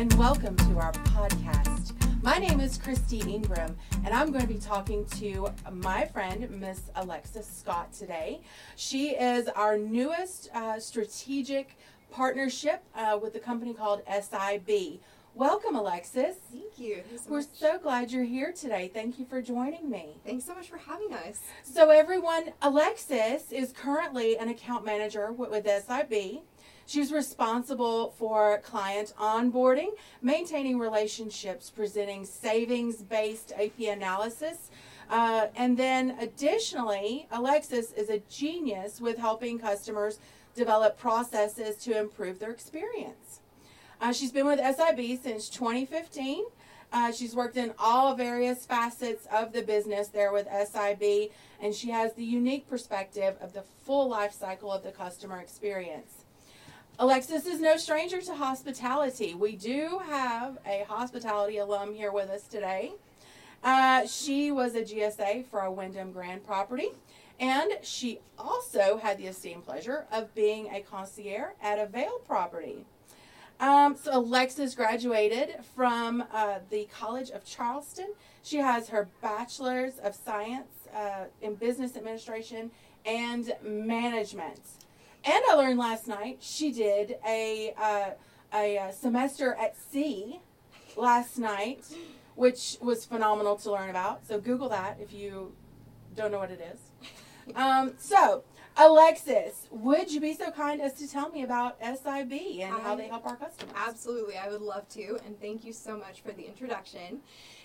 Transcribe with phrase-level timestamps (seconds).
[0.00, 1.92] and welcome to our podcast.
[2.22, 6.90] My name is Christy Ingram, and I'm going to be talking to my friend, Miss
[6.96, 8.40] Alexis Scott, today.
[8.76, 11.76] She is our newest uh, strategic
[12.10, 15.00] partnership uh, with the company called SIB.
[15.34, 16.36] Welcome, Alexis.
[16.50, 17.02] Thank you.
[17.16, 17.48] So We're much.
[17.52, 18.90] so glad you're here today.
[18.92, 20.16] Thank you for joining me.
[20.24, 21.40] Thanks so much for having us.
[21.62, 26.40] So, everyone, Alexis is currently an account manager with, with SIB.
[26.90, 29.90] She's responsible for client onboarding,
[30.22, 34.70] maintaining relationships, presenting savings based AP analysis.
[35.08, 40.18] Uh, and then, additionally, Alexis is a genius with helping customers
[40.56, 43.38] develop processes to improve their experience.
[44.00, 46.44] Uh, she's been with SIB since 2015.
[46.92, 51.30] Uh, she's worked in all various facets of the business there with SIB,
[51.62, 56.19] and she has the unique perspective of the full life cycle of the customer experience.
[57.00, 59.32] Alexis is no stranger to hospitality.
[59.32, 62.92] We do have a hospitality alum here with us today.
[63.64, 66.88] Uh, she was a GSA for a Wyndham Grand property,
[67.40, 72.84] and she also had the esteemed pleasure of being a concierge at a Vail property.
[73.60, 78.12] Um, so Alexis graduated from uh, the College of Charleston.
[78.42, 82.70] She has her bachelor's of science uh, in business administration
[83.06, 84.60] and management.
[85.24, 88.10] And I learned last night she did a uh,
[88.54, 90.40] a uh, semester at sea
[90.96, 91.84] last night,
[92.34, 94.26] which was phenomenal to learn about.
[94.26, 95.52] So Google that if you
[96.16, 97.54] don't know what it is.
[97.54, 98.44] Um, so
[98.76, 103.08] Alexis, would you be so kind as to tell me about SIB and how they
[103.08, 103.74] help our customers?
[103.76, 107.20] Absolutely, I would love to, and thank you so much for the introduction.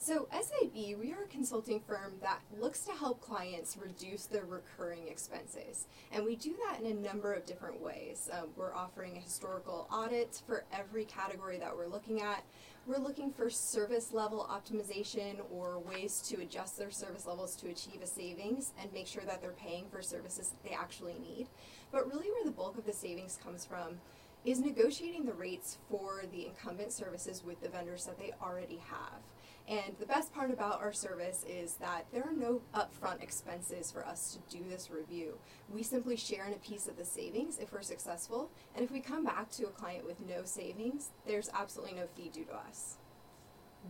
[0.00, 5.08] So, SIB, we are a consulting firm that looks to help clients reduce their recurring
[5.08, 5.88] expenses.
[6.12, 8.30] And we do that in a number of different ways.
[8.32, 12.44] Um, we're offering a historical audit for every category that we're looking at.
[12.86, 18.00] We're looking for service level optimization or ways to adjust their service levels to achieve
[18.00, 21.48] a savings and make sure that they're paying for services that they actually need.
[21.90, 23.98] But really, where the bulk of the savings comes from
[24.44, 29.20] is negotiating the rates for the incumbent services with the vendors that they already have.
[29.68, 34.04] And the best part about our service is that there are no upfront expenses for
[34.06, 35.34] us to do this review.
[35.68, 39.00] We simply share in a piece of the savings if we're successful, and if we
[39.00, 42.96] come back to a client with no savings, there's absolutely no fee due to us.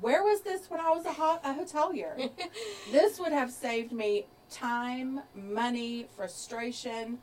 [0.01, 2.31] Where was this when I was a, ho- a hotelier?
[2.93, 7.19] this would have saved me time, money, frustration.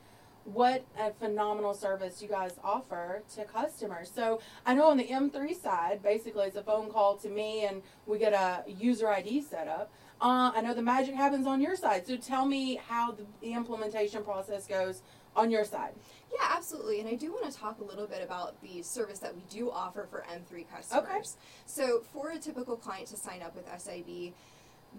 [0.46, 4.12] What a phenomenal service you guys offer to customers.
[4.14, 7.82] So I know on the M3 side, basically it's a phone call to me and
[8.06, 9.92] we get a user ID set up.
[10.22, 12.06] Uh, I know the magic happens on your side.
[12.06, 15.02] So tell me how the, the implementation process goes
[15.36, 15.94] on your side.
[16.32, 17.00] Yeah, absolutely.
[17.00, 19.72] And I do want to talk a little bit about the service that we do
[19.72, 21.04] offer for M3 customers.
[21.04, 21.22] Okay.
[21.66, 24.34] So, for a typical client to sign up with SIB,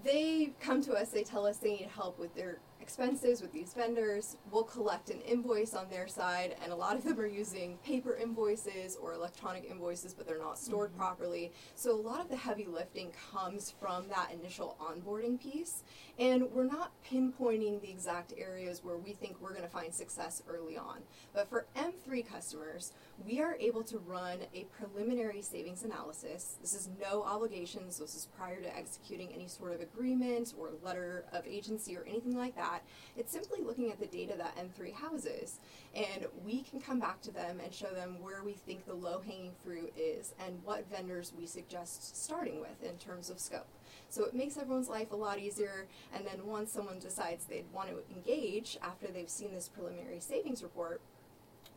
[0.04, 3.74] they come to us, they tell us they need help with their expenses with these
[3.74, 4.36] vendors.
[4.52, 8.14] We'll collect an invoice on their side, and a lot of them are using paper
[8.14, 11.00] invoices or electronic invoices, but they're not stored mm-hmm.
[11.00, 11.52] properly.
[11.74, 15.82] So, a lot of the heavy lifting comes from that initial onboarding piece.
[16.16, 20.44] And we're not pinpointing the exact areas where we think we're going to find success
[20.48, 21.00] early on.
[21.34, 22.92] But for M3 customers,
[23.24, 26.56] we are able to run a preliminary savings analysis.
[26.60, 31.24] This is no obligations, this is prior to executing any sort of agreement or letter
[31.32, 32.80] of agency or anything like that.
[33.16, 35.60] It's simply looking at the data that M3 houses,
[35.94, 39.20] and we can come back to them and show them where we think the low
[39.20, 43.68] hanging fruit is and what vendors we suggest starting with in terms of scope.
[44.08, 45.86] So it makes everyone's life a lot easier.
[46.14, 50.62] And then once someone decides they'd want to engage after they've seen this preliminary savings
[50.62, 51.00] report,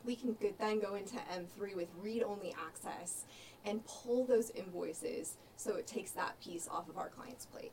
[0.06, 3.26] we can then go into M3 with read only access
[3.66, 7.72] and pull those invoices so it takes that piece off of our client's plate.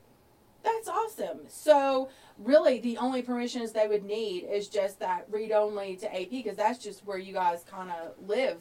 [0.65, 1.41] That's awesome.
[1.48, 6.30] So, really, the only permissions they would need is just that read only to AP
[6.30, 8.59] because that's just where you guys kind of live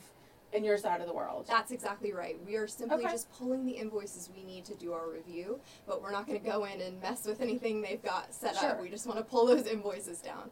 [0.53, 1.45] in your side of the world.
[1.49, 2.37] That's exactly right.
[2.45, 3.11] We are simply Okay.
[3.11, 6.45] just pulling the invoices we need to do our review, but we're not going to
[6.47, 8.69] go in and mess with anything they've got set Sure.
[8.71, 8.81] up.
[8.81, 10.51] We just want to pull those invoices down.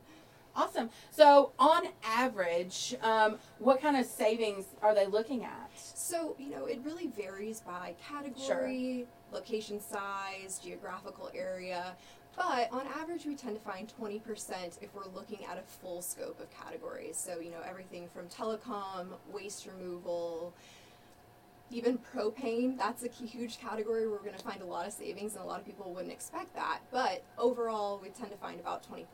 [0.55, 0.89] Awesome.
[1.09, 5.71] So, on average, um, what kind of savings are they looking at?
[5.75, 11.95] So, you know, it really varies by category, location size, geographical area.
[12.35, 14.21] But on average, we tend to find 20%
[14.81, 17.17] if we're looking at a full scope of categories.
[17.17, 20.53] So, you know, everything from telecom, waste removal,
[21.71, 24.07] even propane, that's a huge category.
[24.07, 26.53] We're going to find a lot of savings, and a lot of people wouldn't expect
[26.55, 26.79] that.
[26.91, 29.05] But overall, we tend to find about 20%.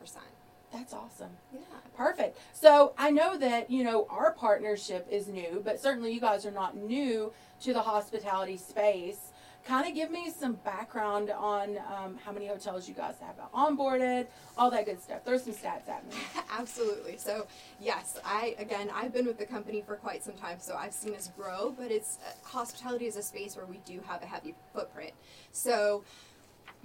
[0.71, 1.31] That's awesome.
[1.53, 1.59] Yeah.
[1.97, 2.37] Perfect.
[2.53, 6.51] So I know that, you know, our partnership is new, but certainly you guys are
[6.51, 9.31] not new to the hospitality space.
[9.65, 14.27] Kind of give me some background on um, how many hotels you guys have onboarded,
[14.57, 15.25] all that good stuff.
[15.25, 16.15] Throw some stats at me.
[16.57, 17.17] Absolutely.
[17.17, 17.45] So,
[17.81, 21.13] yes, I again, I've been with the company for quite some time, so I've seen
[21.13, 21.75] us grow.
[21.77, 25.11] But it's uh, hospitality is a space where we do have a heavy footprint.
[25.51, 26.05] So,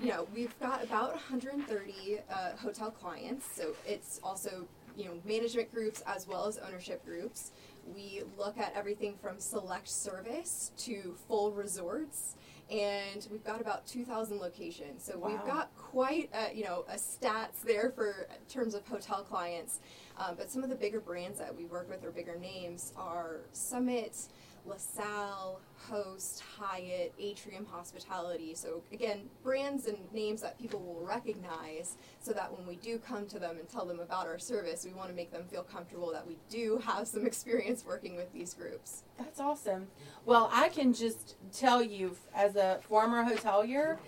[0.00, 3.46] you know, we've got about 130 uh, hotel clients.
[3.54, 7.52] So it's also you know management groups as well as ownership groups.
[7.94, 12.36] We look at everything from select service to full resorts
[12.70, 15.04] and we've got about 2,000 locations.
[15.04, 15.28] So Wow.
[15.28, 19.80] we've got quite a, you know a stats there for in terms of hotel clients.
[20.16, 23.40] Um, but some of the bigger brands that we work with or bigger names are
[23.52, 24.28] Summit,
[24.66, 28.54] LaSalle, Host, Hyatt, Atrium Hospitality.
[28.54, 33.26] So again, brands and names that people will recognize, so that when we do come
[33.26, 36.10] to them and tell them about our service, we want to make them feel comfortable
[36.12, 39.02] that we do have some experience working with these groups.
[39.18, 39.88] That's awesome.
[40.24, 43.98] Well, I can just tell you, as a former hotelier,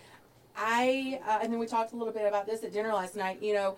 [0.57, 3.43] I uh, and then we talked a little bit about this at dinner last night.
[3.43, 3.77] You know,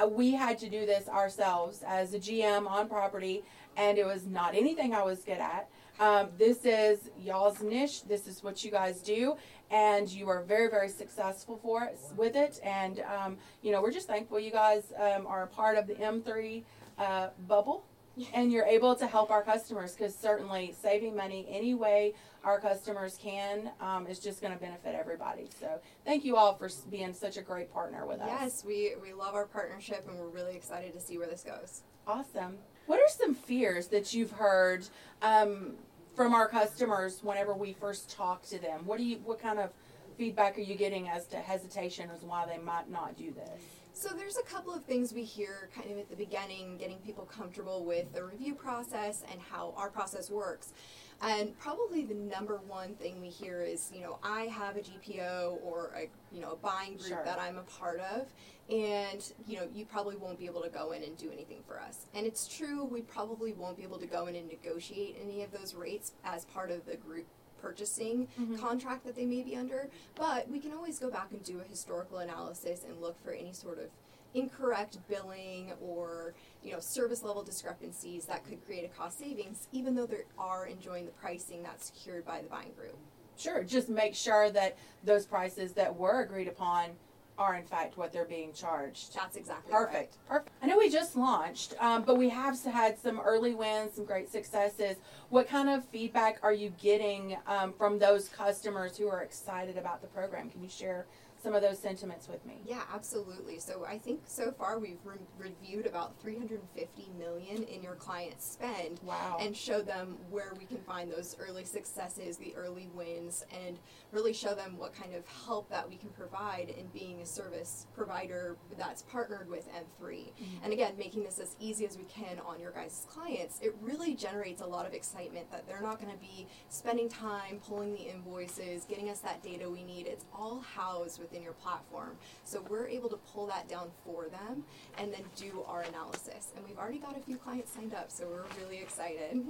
[0.00, 3.42] uh, we had to do this ourselves as a GM on property,
[3.76, 5.68] and it was not anything I was good at.
[5.98, 8.04] Um, this is y'all's niche.
[8.04, 9.36] This is what you guys do,
[9.70, 12.60] and you are very, very successful for it with it.
[12.62, 15.94] And um, you know, we're just thankful you guys um, are a part of the
[15.94, 16.62] M3
[16.98, 17.84] uh, bubble
[18.32, 22.14] and you're able to help our customers because certainly saving money any way
[22.44, 25.48] our customers can um, is just going to benefit everybody.
[25.58, 28.28] So thank you all for being such a great partner with us.
[28.28, 31.82] Yes, we, we love our partnership and we're really excited to see where this goes.
[32.06, 32.58] Awesome.
[32.86, 34.86] What are some fears that you've heard
[35.22, 35.74] um,
[36.16, 38.80] from our customers whenever we first talk to them?
[38.84, 39.18] What do you?
[39.24, 39.70] What kind of
[40.18, 43.79] feedback are you getting as to hesitation as why they might not do this?
[44.00, 47.26] So there's a couple of things we hear kind of at the beginning, getting people
[47.26, 50.72] comfortable with the review process and how our process works.
[51.20, 55.62] And probably the number one thing we hear is, you know, I have a GPO
[55.62, 57.24] or a, you know, a buying group Sure.
[57.26, 58.32] that I'm a part of,
[58.70, 61.78] and you know, you probably won't be able to go in and do anything for
[61.78, 62.06] us.
[62.14, 65.52] And it's true, we probably won't be able to go in and negotiate any of
[65.52, 67.26] those rates as part of the group
[67.60, 68.58] purchasing Mhm.
[68.58, 71.64] contract that they may be under, but we can always go back and do a
[71.64, 73.90] historical analysis and look for any sort of
[74.32, 79.96] incorrect billing or you know service level discrepancies that could create a cost savings even
[79.96, 82.96] though they are enjoying the pricing that's secured by the buying group
[83.36, 83.64] Sure.
[83.64, 86.90] Just make sure that those prices that were agreed upon
[87.38, 89.14] are in fact what they're being charged.
[89.14, 90.16] that's exactly Perfect.
[90.28, 90.54] Perfect.
[90.62, 94.30] I know we just launched, um, but we have had some early wins, some great
[94.30, 94.96] successes.
[95.30, 100.02] What kind of feedback are you getting um, from those customers who are excited about
[100.02, 100.50] the program?
[100.50, 101.06] Can you share
[101.42, 102.60] some of those sentiments with me?
[102.66, 103.58] Yeah, absolutely.
[103.58, 109.00] So I think so far we've re- reviewed about 350 million in your client spend
[109.02, 109.38] Wow.
[109.40, 113.78] and show them where we can find those early successes, the early wins, and
[114.12, 117.86] really show them what kind of help that we can provide in being a service
[117.94, 120.00] provider that's partnered with M3.
[120.00, 120.64] Mm-hmm.
[120.64, 124.14] And again, making this as easy as we can on your guys' clients, it really
[124.14, 128.00] generates a lot of excitement that they're not going to be spending time pulling the
[128.10, 130.06] invoices, getting us that data we need.
[130.06, 132.10] It's all housed within your platform.
[132.44, 134.64] So we're able to pull that down for them
[134.98, 136.48] and then do our analysis.
[136.56, 139.42] And we've already got a few clients signed up, so we're really excited.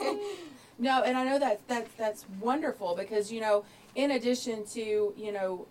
[0.80, 3.64] No, and I know that that's that's wonderful because you know,
[3.96, 5.66] in addition to you know,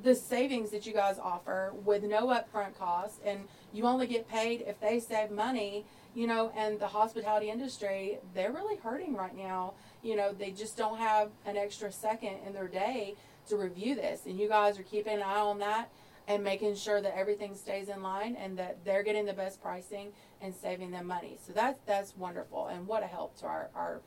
[0.00, 3.40] the savings that you guys offer with no upfront cost, and
[3.72, 5.84] you only get paid if they save money.
[6.14, 9.74] You know, and the hospitality industry, they're really hurting right now.
[10.02, 13.16] You know, they just don't have an extra second in their day
[13.48, 15.90] to review this, and you guys are keeping an eye on that
[16.26, 20.12] and making sure that everything stays in line and that they're getting the best pricing
[20.42, 21.38] and saving them money.
[21.44, 24.00] So that's that's wonderful, and what a help to our our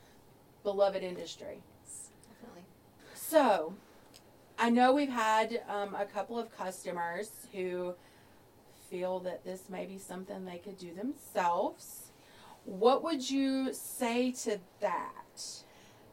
[0.62, 1.60] beloved industry.
[2.40, 2.62] Definitely.
[3.14, 3.74] So,
[4.58, 7.94] I know we've had um, a couple of customers who
[8.90, 12.12] feel that this may be something they could do themselves.
[12.64, 15.64] What would you say to that?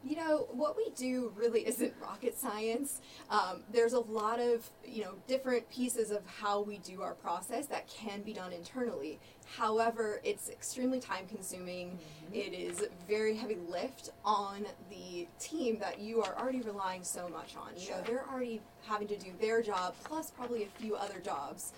[0.03, 3.01] You know, what we do really isn't rocket science.
[3.29, 7.65] Um, there's a lot of, you know, different pieces of how we do our process
[7.67, 9.19] that can be done internally.
[9.57, 11.97] However, it's extremely time consuming.
[12.31, 17.55] It is very heavy lift on the team that you are already relying so much
[17.55, 17.71] on.
[17.75, 21.73] You know, they're already having to do their job plus probably a few other jobs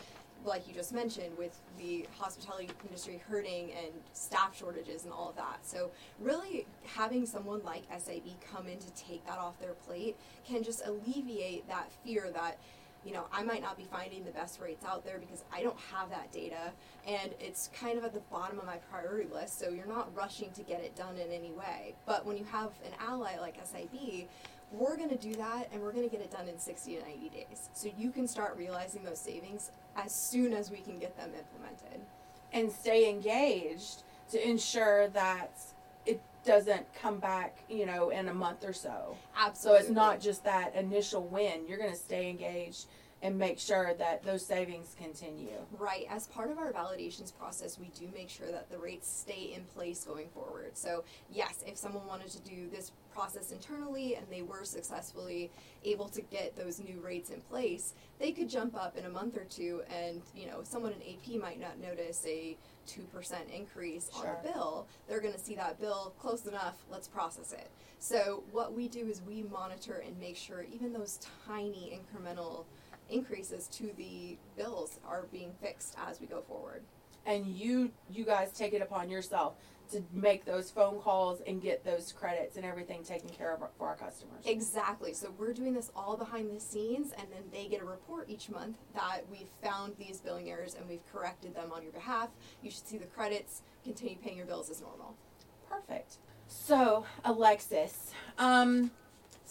[0.46, 5.36] like you just mentioned, with the hospitality industry hurting and staff shortages and all of
[5.36, 5.60] that.
[5.64, 10.64] So, really having someone like SIB come in to take that off their plate can
[10.64, 12.58] just alleviate that fear that
[13.04, 15.80] you know, I might not be finding the best rates out there because I don't
[15.92, 16.72] have that data
[17.08, 19.60] and it's kind of at the bottom of my priority list.
[19.60, 21.96] So you're not rushing to get it done in any way.
[22.06, 24.28] But when you have an ally like SIB,
[24.72, 27.02] we're going to do that and we're going to get it done in 60 to
[27.02, 27.70] 90 days.
[27.74, 32.02] So you can start realizing those savings as soon as we can get them implemented.
[32.54, 35.52] And stay engaged to ensure that
[36.06, 39.16] it doesn't come back, you know, in a month or so.
[39.38, 39.80] Absolutely.
[39.80, 41.62] So it's not just that initial win.
[41.68, 42.88] You're going to stay engaged
[43.24, 45.60] and make sure that those savings continue.
[45.78, 46.08] Right.
[46.10, 49.64] As part of our validations process, we do make sure that the rates stay in
[49.76, 50.72] place going forward.
[50.74, 55.52] So, yes, if someone wanted to do this process internally and they were successfully
[55.84, 59.38] able to get those new rates in place, they could jump up in a month
[59.38, 64.30] or two and, you know, someone in AP might not notice a 2% increase sure.
[64.30, 64.88] on a bill.
[65.08, 67.70] They're going to see that bill close enough, let's process it.
[68.00, 72.66] So, what we do is we monitor and make sure even those tiny incremental
[73.12, 76.84] increases to the bills are being fixed as we go forward.
[77.26, 79.56] And you you guys take it upon yourself
[79.92, 83.88] to make those phone calls and get those credits and everything taken care of for
[83.88, 84.44] our customers.
[84.46, 85.14] Exactly.
[85.14, 88.50] So we're doing this all behind the scenes, and then they get a report each
[88.50, 92.30] month that we've found these billing errors and we've corrected them on your behalf.
[92.62, 95.16] You should see the credits, continue paying your bills as normal.
[95.70, 96.18] Perfect.
[96.48, 98.92] So, Alexis, um,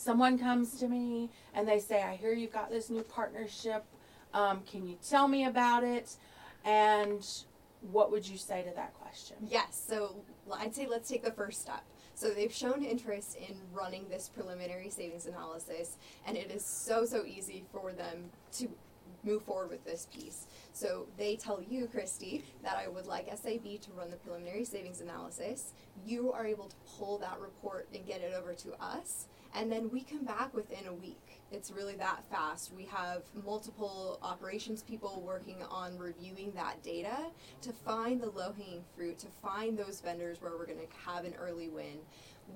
[0.00, 3.84] someone comes to me and they say, I hear you've got this new partnership.
[4.32, 6.16] Um, can you tell me about it?
[6.64, 7.26] And
[7.90, 9.36] what would you say to that question?
[9.46, 9.82] Yes.
[9.86, 10.16] So
[10.52, 11.82] I'd say let's take the first step.
[12.14, 17.24] So they've shown interest in running this preliminary savings analysis, and it is so, so
[17.24, 18.28] easy for them
[18.58, 18.68] to
[19.24, 20.46] move forward with this piece.
[20.74, 25.00] So they tell you, Christy, that I would like SIB to run the preliminary savings
[25.00, 25.72] analysis.
[26.04, 29.90] You are able to pull that report and get it over to us and then
[29.90, 31.40] we come back within a week.
[31.52, 32.72] It's really that fast.
[32.76, 37.16] We have multiple operations people working on reviewing that data
[37.62, 41.24] to find the low hanging fruit, to find those vendors where we're going to have
[41.24, 41.98] an early win.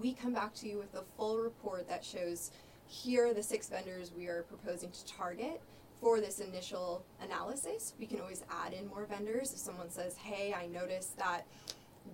[0.01, 2.53] We come back to you with a full report that shows
[2.87, 5.61] here are the six vendors we are proposing to target
[6.01, 7.95] for this initial analysis.
[7.99, 11.47] We can always add in more vendors if someone says, hey, I noticed that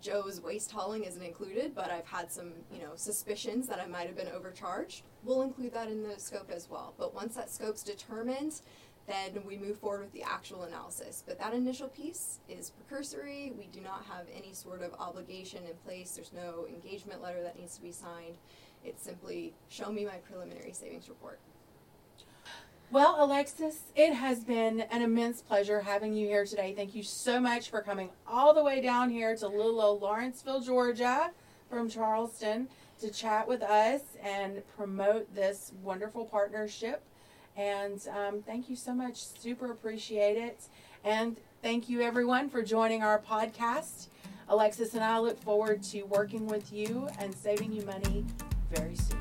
[0.01, 4.07] Joe's waste hauling isn't included, but I've had some, you know, suspicions that I might
[4.07, 5.03] have been overcharged.
[5.25, 6.95] We'll include that in the scope as well.
[6.99, 8.61] But once that scope's determined,
[9.07, 11.25] then we move forward with the actual analysis.
[11.27, 13.53] But that initial piece is precursory.
[13.59, 16.13] We do not have any sort of obligation in place.
[16.13, 18.39] There's no engagement letter that needs to be signed.
[18.85, 21.41] It's simply show me my preliminary savings report.
[22.93, 26.75] Well, Alexis, it has been an immense pleasure having you here today.
[26.75, 30.61] Thank you so much for coming all the way down here to little old Lawrenceville,
[30.61, 31.31] Georgia,
[31.69, 32.67] from Charleston
[33.01, 37.05] to chat with us and promote this wonderful partnership.
[37.57, 39.23] And um, thank you so much.
[39.23, 40.65] Super appreciate it.
[41.05, 44.09] And thank you, everyone, for joining our podcast.
[44.49, 48.25] Alexis and I look forward to working with you and saving you money
[48.73, 49.20] very soon.